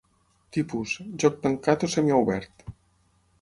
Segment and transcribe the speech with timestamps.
[0.55, 2.67] Tipus: Joc tancat o semiobert.